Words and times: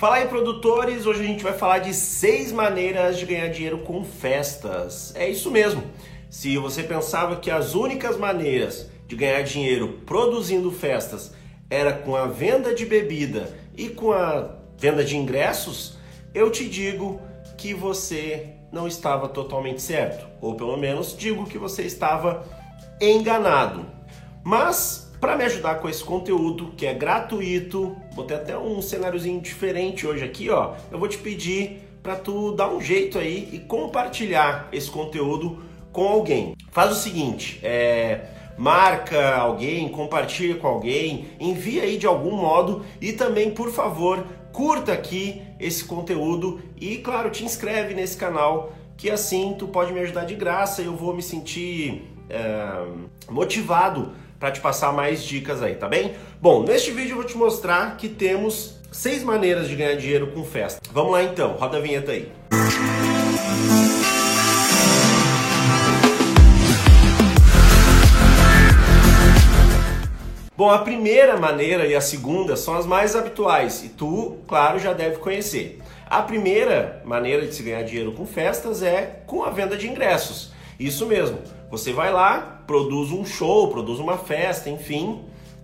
Fala 0.00 0.16
aí, 0.16 0.28
produtores! 0.28 1.04
Hoje 1.04 1.20
a 1.20 1.26
gente 1.26 1.44
vai 1.44 1.52
falar 1.52 1.80
de 1.80 1.92
seis 1.92 2.50
maneiras 2.50 3.18
de 3.18 3.26
ganhar 3.26 3.48
dinheiro 3.48 3.80
com 3.80 4.02
festas. 4.02 5.14
É 5.14 5.28
isso 5.28 5.50
mesmo. 5.50 5.82
Se 6.30 6.56
você 6.56 6.82
pensava 6.82 7.36
que 7.36 7.50
as 7.50 7.74
únicas 7.74 8.16
maneiras 8.16 8.90
de 9.06 9.14
ganhar 9.14 9.42
dinheiro 9.42 10.00
produzindo 10.06 10.72
festas 10.72 11.34
era 11.68 11.92
com 11.92 12.16
a 12.16 12.24
venda 12.24 12.74
de 12.74 12.86
bebida 12.86 13.54
e 13.76 13.90
com 13.90 14.10
a 14.10 14.56
venda 14.78 15.04
de 15.04 15.18
ingressos, 15.18 15.98
eu 16.32 16.50
te 16.50 16.66
digo 16.66 17.20
que 17.58 17.74
você 17.74 18.54
não 18.72 18.88
estava 18.88 19.28
totalmente 19.28 19.82
certo, 19.82 20.26
ou 20.40 20.54
pelo 20.54 20.78
menos 20.78 21.14
digo 21.14 21.44
que 21.44 21.58
você 21.58 21.82
estava 21.82 22.46
enganado. 22.98 23.84
Mas 24.42 25.09
para 25.20 25.36
me 25.36 25.44
ajudar 25.44 25.76
com 25.76 25.88
esse 25.88 26.02
conteúdo 26.02 26.72
que 26.76 26.86
é 26.86 26.94
gratuito, 26.94 27.94
vou 28.14 28.24
ter 28.24 28.34
até 28.34 28.56
um 28.56 28.80
cenáriozinho 28.80 29.40
diferente 29.40 30.06
hoje 30.06 30.24
aqui, 30.24 30.48
ó. 30.48 30.74
Eu 30.90 30.98
vou 30.98 31.06
te 31.08 31.18
pedir 31.18 31.82
para 32.02 32.16
tu 32.16 32.52
dar 32.52 32.70
um 32.70 32.80
jeito 32.80 33.18
aí 33.18 33.50
e 33.52 33.58
compartilhar 33.58 34.68
esse 34.72 34.90
conteúdo 34.90 35.62
com 35.92 36.08
alguém. 36.08 36.56
Faz 36.72 36.90
o 36.92 36.94
seguinte, 36.94 37.60
é, 37.62 38.22
marca 38.56 39.36
alguém, 39.36 39.90
compartilha 39.90 40.56
com 40.56 40.66
alguém, 40.66 41.26
envia 41.38 41.82
aí 41.82 41.98
de 41.98 42.06
algum 42.06 42.32
modo 42.32 42.82
e 42.98 43.12
também, 43.12 43.50
por 43.50 43.70
favor, 43.70 44.26
curta 44.52 44.92
aqui 44.92 45.42
esse 45.58 45.84
conteúdo 45.84 46.62
e, 46.80 46.96
claro, 46.96 47.30
te 47.30 47.44
inscreve 47.44 47.92
nesse 47.92 48.16
canal 48.16 48.72
que 48.96 49.10
assim 49.10 49.54
tu 49.58 49.68
pode 49.68 49.92
me 49.92 50.00
ajudar 50.00 50.24
de 50.24 50.34
graça 50.34 50.80
e 50.80 50.86
eu 50.86 50.96
vou 50.96 51.14
me 51.14 51.22
sentir 51.22 52.10
é, 52.30 52.86
motivado 53.30 54.12
para 54.40 54.50
te 54.50 54.60
passar 54.60 54.90
mais 54.94 55.22
dicas 55.22 55.62
aí, 55.62 55.74
tá 55.74 55.86
bem? 55.86 56.14
Bom, 56.40 56.64
neste 56.64 56.90
vídeo 56.90 57.10
eu 57.12 57.16
vou 57.16 57.24
te 57.26 57.36
mostrar 57.36 57.98
que 57.98 58.08
temos 58.08 58.80
seis 58.90 59.22
maneiras 59.22 59.68
de 59.68 59.76
ganhar 59.76 59.94
dinheiro 59.96 60.28
com 60.28 60.42
festa. 60.42 60.80
Vamos 60.90 61.12
lá 61.12 61.22
então, 61.22 61.52
roda 61.52 61.76
a 61.76 61.80
vinheta 61.80 62.12
aí. 62.12 62.32
Bom, 70.56 70.70
a 70.70 70.78
primeira 70.78 71.36
maneira 71.36 71.86
e 71.86 71.94
a 71.94 72.00
segunda 72.00 72.56
são 72.56 72.74
as 72.76 72.86
mais 72.86 73.14
habituais 73.14 73.84
e 73.84 73.90
tu, 73.90 74.38
claro, 74.48 74.78
já 74.78 74.94
deve 74.94 75.16
conhecer. 75.16 75.80
A 76.06 76.22
primeira 76.22 77.02
maneira 77.04 77.46
de 77.46 77.54
se 77.54 77.62
ganhar 77.62 77.82
dinheiro 77.82 78.12
com 78.12 78.26
festas 78.26 78.82
é 78.82 79.22
com 79.26 79.44
a 79.44 79.50
venda 79.50 79.76
de 79.76 79.86
ingressos. 79.86 80.52
Isso 80.78 81.06
mesmo, 81.06 81.38
você 81.70 81.92
vai 81.92 82.12
lá, 82.12 82.62
produz 82.66 83.12
um 83.12 83.24
show, 83.24 83.68
produz 83.68 84.00
uma 84.00 84.18
festa, 84.18 84.68
enfim, 84.68 85.20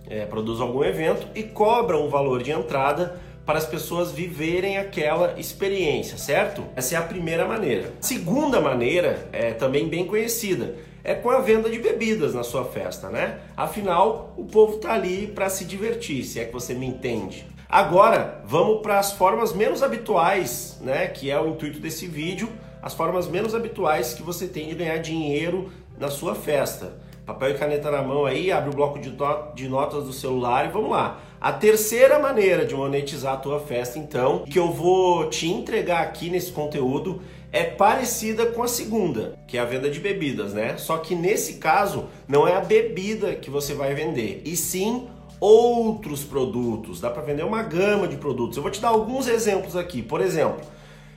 é, 0.09 0.25
produz 0.25 0.61
algum 0.61 0.83
evento 0.83 1.27
e 1.35 1.43
cobra 1.43 1.97
um 1.97 2.07
valor 2.07 2.41
de 2.41 2.51
entrada 2.51 3.19
para 3.45 3.57
as 3.57 3.65
pessoas 3.65 4.11
viverem 4.11 4.77
aquela 4.77 5.39
experiência, 5.39 6.17
certo? 6.17 6.63
Essa 6.75 6.95
é 6.95 6.97
a 6.97 7.01
primeira 7.01 7.45
maneira. 7.45 7.93
A 7.99 8.03
segunda 8.03 8.59
maneira 8.59 9.29
é 9.31 9.51
também 9.51 9.87
bem 9.87 10.05
conhecida, 10.05 10.75
é 11.03 11.13
com 11.13 11.29
a 11.29 11.39
venda 11.39 11.69
de 11.69 11.79
bebidas 11.79 12.33
na 12.33 12.43
sua 12.43 12.65
festa, 12.65 13.09
né? 13.09 13.39
Afinal, 13.55 14.33
o 14.37 14.45
povo 14.45 14.77
tá 14.77 14.93
ali 14.93 15.27
para 15.27 15.49
se 15.49 15.63
divertir, 15.63 16.23
se 16.23 16.39
é 16.39 16.45
que 16.45 16.53
você 16.53 16.73
me 16.73 16.85
entende. 16.85 17.45
Agora, 17.69 18.41
vamos 18.45 18.81
para 18.81 18.99
as 18.99 19.11
formas 19.11 19.53
menos 19.53 19.83
habituais, 19.83 20.77
né, 20.81 21.07
que 21.07 21.29
é 21.29 21.39
o 21.39 21.49
intuito 21.49 21.81
desse 21.81 22.07
vídeo, 22.07 22.49
as 22.81 22.93
formas 22.93 23.27
menos 23.27 23.53
habituais 23.53 24.13
que 24.13 24.23
você 24.23 24.47
tem 24.47 24.69
de 24.69 24.75
ganhar 24.75 24.97
dinheiro 24.99 25.69
na 25.99 26.09
sua 26.09 26.35
festa. 26.35 27.05
Papel 27.25 27.51
e 27.51 27.53
caneta 27.55 27.91
na 27.91 28.01
mão 28.01 28.25
aí, 28.25 28.51
abre 28.51 28.69
o 28.69 28.73
bloco 28.73 28.99
de 28.99 29.67
notas 29.67 30.05
do 30.05 30.13
celular 30.13 30.65
e 30.65 30.71
vamos 30.71 30.91
lá. 30.91 31.19
A 31.41 31.51
terceira 31.51 32.17
maneira 32.19 32.65
de 32.65 32.73
monetizar 32.73 33.33
a 33.33 33.37
tua 33.37 33.59
festa, 33.59 33.99
então, 33.99 34.45
que 34.45 34.57
eu 34.57 34.71
vou 34.71 35.29
te 35.29 35.47
entregar 35.47 36.01
aqui 36.01 36.29
nesse 36.29 36.53
conteúdo, 36.53 37.21
é 37.51 37.63
parecida 37.63 38.45
com 38.45 38.63
a 38.63 38.67
segunda, 38.67 39.37
que 39.45 39.57
é 39.57 39.59
a 39.59 39.65
venda 39.65 39.89
de 39.89 39.99
bebidas, 39.99 40.53
né? 40.53 40.77
Só 40.77 40.97
que 40.97 41.15
nesse 41.15 41.55
caso 41.55 42.05
não 42.27 42.47
é 42.47 42.55
a 42.55 42.61
bebida 42.61 43.35
que 43.35 43.49
você 43.49 43.73
vai 43.73 43.93
vender, 43.93 44.41
e 44.45 44.55
sim 44.55 45.07
outros 45.39 46.23
produtos. 46.23 47.01
Dá 47.01 47.09
para 47.09 47.21
vender 47.21 47.43
uma 47.43 47.61
gama 47.61 48.07
de 48.07 48.15
produtos. 48.17 48.55
Eu 48.55 48.63
vou 48.63 48.71
te 48.71 48.81
dar 48.81 48.89
alguns 48.89 49.27
exemplos 49.27 49.75
aqui. 49.75 50.01
Por 50.01 50.21
exemplo, 50.21 50.61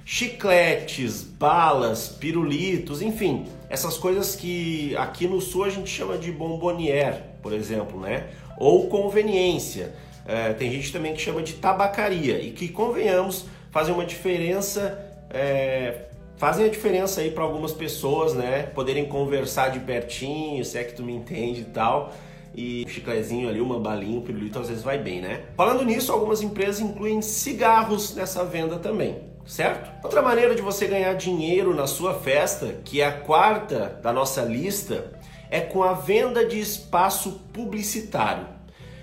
chicletes, 0.04 1.22
balas, 1.22 2.08
pirulitos, 2.08 3.02
enfim, 3.02 3.46
essas 3.68 3.96
coisas 3.96 4.34
que 4.34 4.96
aqui 4.96 5.26
no 5.26 5.40
sul 5.40 5.64
a 5.64 5.70
gente 5.70 5.88
chama 5.88 6.18
de 6.18 6.32
bombonier, 6.32 7.22
por 7.42 7.52
exemplo, 7.52 8.00
né? 8.00 8.28
Ou 8.58 8.88
conveniência. 8.88 9.94
É, 10.26 10.52
tem 10.52 10.70
gente 10.70 10.92
também 10.92 11.14
que 11.14 11.20
chama 11.20 11.42
de 11.42 11.54
tabacaria 11.54 12.40
e 12.40 12.50
que, 12.50 12.68
convenhamos, 12.68 13.46
fazem 13.70 13.94
uma 13.94 14.04
diferença 14.04 15.06
é, 15.30 16.06
fazem 16.40 16.64
a 16.64 16.68
diferença 16.70 17.20
aí 17.20 17.30
para 17.30 17.44
algumas 17.44 17.70
pessoas, 17.70 18.32
né? 18.32 18.62
Poderem 18.62 19.04
conversar 19.04 19.68
de 19.68 19.78
pertinho, 19.78 20.64
se 20.64 20.78
é 20.78 20.82
que 20.82 20.94
tu 20.94 21.02
me 21.02 21.12
entende 21.12 21.60
e 21.60 21.64
tal. 21.64 22.14
E 22.54 22.82
um 22.86 22.88
chiclezinho 22.88 23.46
ali, 23.46 23.60
uma 23.60 23.78
balinha, 23.78 24.18
um 24.18 24.22
pirulito 24.22 24.58
às 24.58 24.68
vezes 24.68 24.82
vai 24.82 24.98
bem, 24.98 25.20
né? 25.20 25.42
Falando 25.54 25.84
nisso, 25.84 26.10
algumas 26.10 26.42
empresas 26.42 26.80
incluem 26.80 27.20
cigarros 27.20 28.14
nessa 28.14 28.42
venda 28.42 28.78
também, 28.78 29.18
certo? 29.46 29.90
Outra 30.02 30.22
maneira 30.22 30.54
de 30.54 30.62
você 30.62 30.86
ganhar 30.86 31.14
dinheiro 31.14 31.74
na 31.74 31.86
sua 31.86 32.14
festa, 32.14 32.76
que 32.84 33.00
é 33.00 33.06
a 33.06 33.12
quarta 33.12 33.98
da 34.02 34.12
nossa 34.12 34.42
lista, 34.42 35.12
é 35.50 35.60
com 35.60 35.82
a 35.82 35.92
venda 35.92 36.44
de 36.46 36.60
espaço 36.60 37.40
publicitário. 37.52 38.46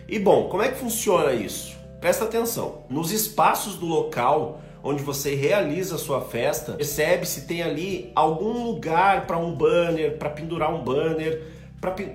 E 0.08 0.18
bom, 0.18 0.48
como 0.48 0.64
é 0.64 0.70
que 0.70 0.80
funciona 0.80 1.34
isso? 1.34 1.76
Presta 2.00 2.24
atenção. 2.24 2.84
Nos 2.90 3.12
espaços 3.12 3.76
do 3.76 3.86
local, 3.86 4.62
onde 4.84 5.04
você 5.04 5.36
realiza 5.36 5.96
a 5.96 5.98
sua 5.98 6.22
festa, 6.22 6.74
percebe 6.74 7.26
se 7.26 7.46
tem 7.46 7.62
ali 7.62 8.12
algum 8.16 8.64
lugar 8.64 9.28
para 9.28 9.38
um 9.38 9.54
banner, 9.54 10.18
para 10.18 10.30
pendurar 10.30 10.74
um 10.74 10.84
banner, 10.84 11.44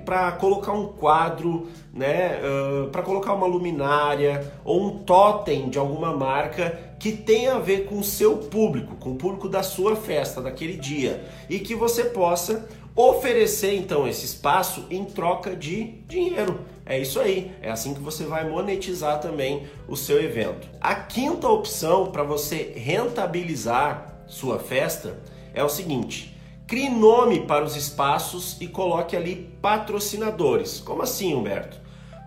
para 0.05 0.33
colocar 0.33 0.73
um 0.73 0.87
quadro, 0.87 1.69
né, 1.93 2.41
uh, 2.41 2.89
para 2.89 3.03
colocar 3.03 3.35
uma 3.35 3.47
luminária 3.47 4.53
ou 4.65 4.87
um 4.87 4.99
totem 4.99 5.69
de 5.69 5.79
alguma 5.79 6.17
marca 6.17 6.92
que 7.03 7.11
tenha 7.11 7.57
a 7.57 7.59
ver 7.59 7.87
com 7.87 7.99
o 7.99 8.05
seu 8.05 8.37
público, 8.37 8.95
com 8.95 9.11
o 9.11 9.17
público 9.17 9.49
da 9.49 9.65
sua 9.65 9.97
festa, 9.97 10.41
daquele 10.41 10.77
dia, 10.77 11.25
e 11.51 11.59
que 11.59 11.75
você 11.75 12.05
possa 12.05 12.69
oferecer 12.95 13.75
então 13.75 14.07
esse 14.07 14.25
espaço 14.25 14.87
em 14.89 15.05
troca 15.05 15.57
de 15.57 15.83
dinheiro. 16.07 16.61
É 16.87 16.97
isso 16.97 17.19
aí, 17.19 17.51
é 17.61 17.73
assim 17.73 17.93
que 17.93 17.99
você 17.99 18.23
vai 18.23 18.49
monetizar 18.49 19.21
também 19.21 19.67
o 19.89 19.97
seu 19.97 20.23
evento. 20.23 20.69
A 20.81 20.95
quinta 20.95 21.49
opção 21.49 22.13
para 22.13 22.23
você 22.23 22.73
rentabilizar 22.77 24.23
sua 24.29 24.61
festa 24.61 25.19
é 25.53 25.65
o 25.65 25.69
seguinte: 25.69 26.39
crie 26.69 26.89
nome 26.89 27.41
para 27.49 27.65
os 27.65 27.75
espaços 27.75 28.57
e 28.61 28.69
coloque 28.69 29.17
ali 29.17 29.53
patrocinadores. 29.61 30.79
Como 30.79 31.03
assim, 31.03 31.35
Humberto? 31.35 31.81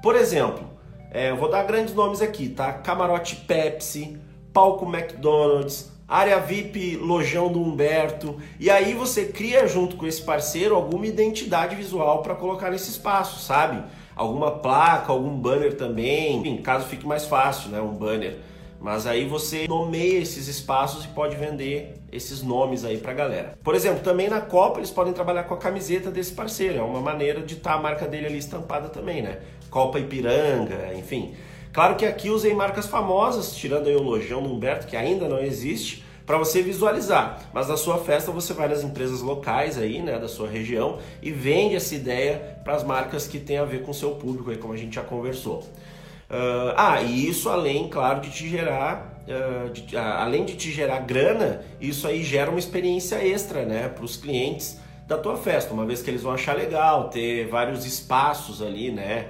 Por 0.04 0.18
exemplo, 0.18 0.70
é, 1.12 1.30
eu 1.30 1.38
vou 1.38 1.50
dar 1.50 1.64
grandes 1.64 1.96
nomes 1.96 2.22
aqui, 2.22 2.50
tá? 2.50 2.74
Camarote 2.74 3.38
Pepsi, 3.38 4.20
Palco 4.56 4.86
McDonald's, 4.86 5.92
área 6.08 6.40
VIP 6.40 6.96
Lojão 6.96 7.52
do 7.52 7.62
Humberto. 7.62 8.38
E 8.58 8.70
aí 8.70 8.94
você 8.94 9.26
cria 9.26 9.68
junto 9.68 9.98
com 9.98 10.08
esse 10.08 10.22
parceiro 10.22 10.76
alguma 10.76 11.06
identidade 11.06 11.76
visual 11.76 12.22
para 12.22 12.36
colocar 12.36 12.72
nesse 12.72 12.90
espaço, 12.90 13.44
sabe? 13.44 13.84
Alguma 14.16 14.52
placa, 14.52 15.12
algum 15.12 15.38
banner 15.38 15.76
também. 15.76 16.38
Enfim, 16.38 16.56
caso 16.62 16.88
fique 16.88 17.06
mais 17.06 17.26
fácil, 17.26 17.70
né? 17.70 17.82
Um 17.82 17.96
banner. 17.96 18.38
Mas 18.80 19.06
aí 19.06 19.26
você 19.26 19.68
nomeia 19.68 20.20
esses 20.20 20.48
espaços 20.48 21.04
e 21.04 21.10
pode 21.10 21.36
vender 21.36 21.96
esses 22.10 22.42
nomes 22.42 22.86
aí 22.86 22.98
pra 22.98 23.14
galera. 23.14 23.58
Por 23.62 23.76
exemplo, 23.76 24.02
também 24.06 24.30
na 24.30 24.40
Copa 24.40 24.80
eles 24.80 24.92
podem 24.92 25.12
trabalhar 25.12 25.44
com 25.44 25.54
a 25.54 25.58
camiseta 25.58 26.10
desse 26.10 26.32
parceiro. 26.32 26.78
É 26.78 26.82
uma 26.82 27.02
maneira 27.02 27.42
de 27.42 27.56
estar 27.56 27.72
tá 27.72 27.76
a 27.76 27.82
marca 27.82 28.08
dele 28.08 28.28
ali 28.28 28.38
estampada 28.38 28.88
também, 28.88 29.22
né? 29.22 29.40
Copa 29.70 30.00
Ipiranga, 30.00 30.94
enfim. 30.96 31.36
Claro 31.76 31.98
que 31.98 32.06
aqui 32.06 32.30
usei 32.30 32.54
marcas 32.54 32.86
famosas, 32.86 33.54
tirando 33.54 33.88
aí 33.88 33.96
o 33.98 34.02
Lojão 34.02 34.42
do 34.42 34.50
Humberto, 34.50 34.88
que 34.88 34.96
ainda 34.96 35.28
não 35.28 35.40
existe, 35.40 36.06
para 36.26 36.38
você 36.38 36.62
visualizar. 36.62 37.50
Mas 37.54 37.68
na 37.68 37.76
sua 37.76 37.98
festa 37.98 38.32
você 38.32 38.54
vai 38.54 38.70
nas 38.70 38.82
empresas 38.82 39.20
locais 39.20 39.78
aí, 39.78 40.02
né, 40.02 40.18
da 40.18 40.30
sua 40.30 40.48
região 40.48 41.00
e 41.22 41.34
vende 41.34 41.76
essa 41.76 41.94
ideia 41.94 42.62
para 42.64 42.76
as 42.76 42.84
marcas 42.86 43.28
que 43.28 43.40
tem 43.40 43.58
a 43.58 43.66
ver 43.66 43.82
com 43.82 43.92
o 43.92 43.94
seu 43.94 44.12
público, 44.12 44.52
aí, 44.52 44.58
como 44.58 44.72
a 44.72 44.78
gente 44.78 44.96
já 44.96 45.02
conversou. 45.02 45.66
Uh, 46.30 46.72
ah, 46.78 47.02
e 47.02 47.28
isso 47.28 47.50
além, 47.50 47.90
claro, 47.90 48.22
de 48.22 48.32
te 48.32 48.48
gerar, 48.48 49.22
uh, 49.28 49.70
de, 49.70 49.98
uh, 49.98 50.00
além 50.00 50.46
de 50.46 50.56
te 50.56 50.72
gerar 50.72 51.00
grana, 51.00 51.62
isso 51.82 52.08
aí 52.08 52.24
gera 52.24 52.50
uma 52.50 52.60
experiência 52.60 53.18
extra, 53.18 53.66
né, 53.66 53.90
para 53.90 54.06
os 54.06 54.16
clientes 54.16 54.80
da 55.06 55.18
tua 55.18 55.36
festa, 55.36 55.74
uma 55.74 55.86
vez 55.86 56.02
que 56.02 56.10
eles 56.10 56.24
vão 56.24 56.32
achar 56.32 56.56
legal 56.56 57.10
ter 57.10 57.50
vários 57.50 57.86
espaços 57.86 58.62
ali, 58.62 58.92
né, 58.92 59.28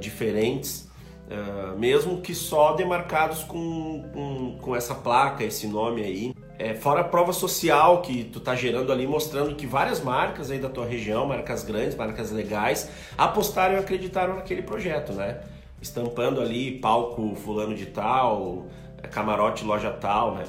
diferentes 0.00 0.87
Uh, 1.28 1.78
mesmo 1.78 2.22
que 2.22 2.34
só 2.34 2.72
demarcados 2.72 3.44
com, 3.44 4.02
com, 4.14 4.58
com, 4.62 4.74
essa 4.74 4.94
placa, 4.94 5.44
esse 5.44 5.66
nome 5.66 6.02
aí. 6.02 6.34
É, 6.58 6.74
fora 6.74 7.02
a 7.02 7.04
prova 7.04 7.34
social 7.34 8.00
que 8.00 8.24
tu 8.24 8.40
tá 8.40 8.56
gerando 8.56 8.90
ali, 8.90 9.06
mostrando 9.06 9.54
que 9.54 9.66
várias 9.66 10.02
marcas 10.02 10.50
aí 10.50 10.58
da 10.58 10.70
tua 10.70 10.86
região, 10.86 11.26
marcas 11.26 11.62
grandes, 11.62 11.94
marcas 11.94 12.32
legais, 12.32 12.90
apostaram 13.16 13.74
e 13.74 13.78
acreditaram 13.78 14.36
naquele 14.36 14.62
projeto, 14.62 15.12
né? 15.12 15.40
Estampando 15.82 16.40
ali 16.40 16.78
palco 16.78 17.34
fulano 17.36 17.74
de 17.74 17.86
tal, 17.86 18.66
camarote 19.10 19.64
loja 19.64 19.90
tal, 19.90 20.34
né? 20.34 20.44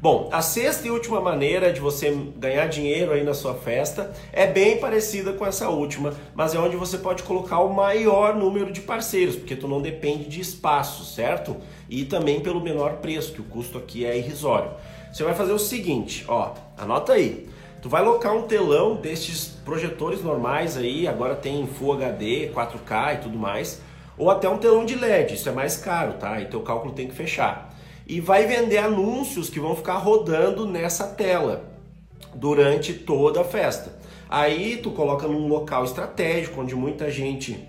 Bom, 0.00 0.28
a 0.30 0.40
sexta 0.40 0.86
e 0.86 0.92
última 0.92 1.20
maneira 1.20 1.72
de 1.72 1.80
você 1.80 2.16
ganhar 2.36 2.68
dinheiro 2.68 3.10
aí 3.10 3.24
na 3.24 3.34
sua 3.34 3.54
festa 3.54 4.12
é 4.32 4.46
bem 4.46 4.78
parecida 4.78 5.32
com 5.32 5.44
essa 5.44 5.70
última, 5.70 6.14
mas 6.36 6.54
é 6.54 6.58
onde 6.60 6.76
você 6.76 6.98
pode 6.98 7.24
colocar 7.24 7.58
o 7.58 7.74
maior 7.74 8.36
número 8.36 8.70
de 8.70 8.80
parceiros, 8.80 9.34
porque 9.34 9.56
tu 9.56 9.66
não 9.66 9.82
depende 9.82 10.28
de 10.28 10.40
espaço, 10.40 11.04
certo? 11.04 11.56
E 11.90 12.04
também 12.04 12.38
pelo 12.38 12.60
menor 12.60 12.98
preço, 12.98 13.32
que 13.32 13.40
o 13.40 13.44
custo 13.44 13.76
aqui 13.76 14.06
é 14.06 14.16
irrisório. 14.16 14.70
Você 15.12 15.24
vai 15.24 15.34
fazer 15.34 15.52
o 15.52 15.58
seguinte, 15.58 16.24
ó, 16.28 16.52
anota 16.76 17.14
aí. 17.14 17.48
Tu 17.82 17.88
vai 17.88 18.00
alocar 18.00 18.36
um 18.36 18.42
telão 18.42 18.94
destes 18.94 19.46
projetores 19.64 20.22
normais 20.22 20.76
aí, 20.76 21.08
agora 21.08 21.34
tem 21.34 21.66
Full 21.66 21.94
HD, 21.94 22.52
4K 22.54 23.14
e 23.14 23.22
tudo 23.22 23.36
mais, 23.36 23.82
ou 24.16 24.30
até 24.30 24.48
um 24.48 24.58
telão 24.58 24.84
de 24.84 24.94
LED, 24.94 25.34
isso 25.34 25.48
é 25.48 25.52
mais 25.52 25.76
caro, 25.76 26.12
tá? 26.12 26.40
E 26.40 26.46
teu 26.46 26.60
cálculo 26.60 26.94
tem 26.94 27.08
que 27.08 27.14
fechar 27.16 27.67
e 28.08 28.20
vai 28.20 28.46
vender 28.46 28.78
anúncios 28.78 29.50
que 29.50 29.60
vão 29.60 29.76
ficar 29.76 29.98
rodando 29.98 30.66
nessa 30.66 31.06
tela 31.06 31.64
durante 32.34 32.94
toda 32.94 33.42
a 33.42 33.44
festa. 33.44 33.92
Aí 34.28 34.78
tu 34.78 34.90
coloca 34.90 35.28
num 35.28 35.46
local 35.46 35.84
estratégico 35.84 36.60
onde 36.60 36.74
muita 36.74 37.10
gente 37.10 37.68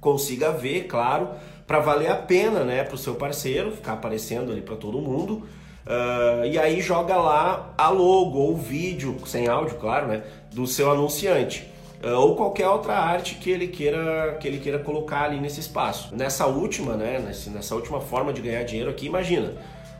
consiga 0.00 0.50
ver, 0.50 0.86
claro, 0.86 1.28
para 1.66 1.80
valer 1.80 2.10
a 2.10 2.16
pena, 2.16 2.64
né, 2.64 2.82
para 2.82 2.94
o 2.94 2.98
seu 2.98 3.14
parceiro 3.14 3.72
ficar 3.72 3.92
aparecendo 3.92 4.50
ali 4.50 4.62
para 4.62 4.76
todo 4.76 5.00
mundo. 5.00 5.46
Uh, 5.86 6.44
e 6.44 6.58
aí 6.58 6.80
joga 6.80 7.16
lá 7.16 7.74
a 7.76 7.88
logo 7.88 8.38
ou 8.38 8.56
vídeo 8.56 9.16
sem 9.26 9.48
áudio, 9.48 9.76
claro, 9.76 10.06
né, 10.06 10.22
do 10.52 10.66
seu 10.66 10.90
anunciante. 10.90 11.66
Uh, 12.02 12.14
ou 12.14 12.36
qualquer 12.36 12.68
outra 12.68 12.94
arte 12.94 13.34
que 13.36 13.50
ele 13.50 13.66
queira 13.66 14.36
que 14.40 14.46
ele 14.46 14.58
queira 14.58 14.78
colocar 14.78 15.22
ali 15.24 15.40
nesse 15.40 15.60
espaço. 15.60 16.14
Nessa 16.14 16.46
última, 16.46 16.94
né, 16.94 17.18
nessa 17.48 17.74
última 17.74 18.00
forma 18.00 18.32
de 18.32 18.40
ganhar 18.40 18.62
dinheiro 18.62 18.90
aqui, 18.90 19.06
imagina. 19.06 19.54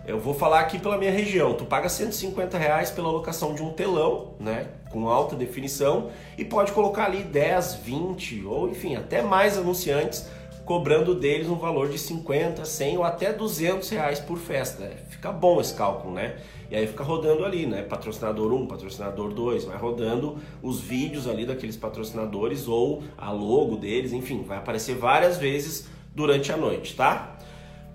Eu 0.06 0.18
vou 0.18 0.32
falar 0.32 0.60
aqui 0.60 0.78
pela 0.78 0.96
minha 0.96 1.10
região. 1.10 1.52
Tu 1.52 1.66
paga 1.66 1.86
150 1.88 2.56
reais 2.56 2.90
pela 2.90 3.10
locação 3.10 3.54
de 3.54 3.62
um 3.62 3.72
telão, 3.74 4.28
né, 4.40 4.68
com 4.90 5.08
alta 5.08 5.36
definição 5.36 6.10
e 6.36 6.44
pode 6.44 6.72
colocar 6.72 7.04
ali 7.04 7.22
10, 7.22 7.74
20 7.84 8.44
ou 8.46 8.68
enfim 8.68 8.96
até 8.96 9.20
mais 9.20 9.58
anunciantes 9.58 10.26
cobrando 10.68 11.14
deles 11.14 11.48
um 11.48 11.56
valor 11.56 11.88
de 11.88 11.98
50, 11.98 12.62
100 12.62 12.98
ou 12.98 13.02
até 13.02 13.32
200 13.32 13.88
reais 13.88 14.20
por 14.20 14.36
festa. 14.36 14.92
Fica 15.08 15.32
bom 15.32 15.58
esse 15.62 15.72
cálculo, 15.72 16.12
né? 16.12 16.36
E 16.70 16.76
aí 16.76 16.86
fica 16.86 17.02
rodando 17.02 17.42
ali, 17.42 17.64
né? 17.64 17.80
Patrocinador 17.80 18.52
1, 18.52 18.66
patrocinador 18.66 19.32
2, 19.32 19.64
vai 19.64 19.78
rodando 19.78 20.36
os 20.62 20.78
vídeos 20.78 21.26
ali 21.26 21.46
daqueles 21.46 21.74
patrocinadores 21.74 22.68
ou 22.68 23.02
a 23.16 23.32
logo 23.32 23.76
deles, 23.76 24.12
enfim, 24.12 24.44
vai 24.46 24.58
aparecer 24.58 24.94
várias 24.94 25.38
vezes 25.38 25.88
durante 26.14 26.52
a 26.52 26.56
noite, 26.58 26.94
tá? 26.94 27.38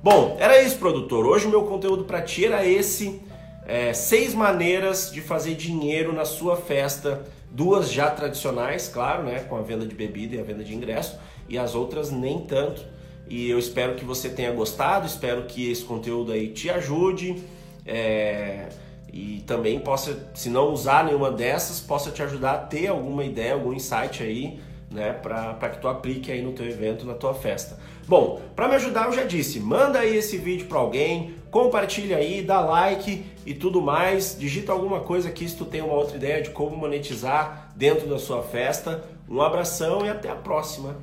Bom, 0.02 0.36
era 0.40 0.60
isso, 0.60 0.80
produtor. 0.80 1.28
Hoje 1.28 1.46
o 1.46 1.52
meu 1.52 1.66
conteúdo 1.66 2.06
para 2.06 2.24
ti 2.24 2.44
era 2.44 2.66
esse. 2.66 3.22
É, 3.68 3.94
seis 3.94 4.34
maneiras 4.34 5.12
de 5.12 5.22
fazer 5.22 5.54
dinheiro 5.54 6.12
na 6.12 6.26
sua 6.26 6.58
festa, 6.58 7.24
duas 7.52 7.92
já 7.92 8.10
tradicionais, 8.10 8.88
claro, 8.88 9.22
né, 9.22 9.42
com 9.42 9.56
a 9.56 9.62
venda 9.62 9.86
de 9.86 9.94
bebida 9.94 10.36
e 10.36 10.40
a 10.40 10.44
venda 10.44 10.64
de 10.64 10.74
ingresso, 10.74 11.20
e 11.48 11.58
as 11.58 11.76
outras 11.76 12.12
nem 12.12 12.40
tanto. 12.42 12.84
E 13.28 13.50
eu 13.50 13.58
espero 13.58 13.96
que 13.96 14.04
você 14.04 14.30
tenha 14.30 14.52
gostado, 14.52 15.08
espero 15.08 15.44
que 15.44 15.72
esse 15.72 15.84
conteúdo 15.84 16.32
aí 16.32 16.50
te 16.50 16.70
ajude. 16.70 17.44
É, 17.86 18.70
e 19.12 19.44
também 19.46 19.80
possa, 19.80 20.32
se 20.34 20.50
não 20.50 20.74
usar 20.74 21.06
nenhuma 21.06 21.32
dessas, 21.32 21.80
possa 21.80 22.10
te 22.10 22.24
ajudar 22.24 22.54
a 22.54 22.58
ter 22.58 22.88
alguma 22.88 23.24
ideia, 23.24 23.54
algum 23.54 23.72
insight 23.72 24.24
aí, 24.24 24.60
né, 24.90 25.14
para 25.14 25.70
que 25.70 25.80
tu 25.80 25.88
aplique 25.88 26.32
aí 26.32 26.42
no 26.42 26.52
teu 26.52 26.68
evento, 26.68 27.06
na 27.06 27.14
tua 27.14 27.34
festa. 27.34 27.78
Bom, 28.08 28.42
para 28.56 28.68
me 28.68 28.76
ajudar 28.76 29.06
eu 29.06 29.14
já 29.14 29.24
disse, 29.24 29.60
manda 29.60 30.00
aí 30.00 30.18
esse 30.18 30.38
vídeo 30.38 30.68
para 30.68 30.80
alguém, 30.80 31.36
compartilha 31.52 32.18
aí, 32.18 32.42
dá 32.42 32.60
like 32.60 33.24
e 33.46 33.54
tudo 33.54 33.82
mais, 33.82 34.36
digita 34.38 34.72
alguma 34.72 35.02
coisa 35.02 35.30
aqui 35.30 35.48
se 35.48 35.56
tu 35.56 35.66
tem 35.66 35.82
uma 35.82 35.94
outra 35.94 36.18
ideia 36.18 36.42
de 36.42 36.50
como 36.50 36.76
monetizar 36.76 37.72
dentro 37.76 38.08
da 38.08 38.18
sua 38.18 38.42
festa. 38.42 39.04
Um 39.30 39.42
abração 39.42 40.06
e 40.06 40.10
até 40.10 40.30
a 40.30 40.36
próxima. 40.36 40.98